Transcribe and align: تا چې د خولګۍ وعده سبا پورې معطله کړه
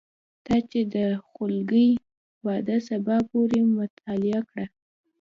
تا 0.45 0.55
چې 0.69 0.79
د 0.95 0.95
خولګۍ 1.29 1.89
وعده 2.45 2.77
سبا 2.89 3.17
پورې 3.29 3.59
معطله 3.75 4.39
کړه 4.49 4.65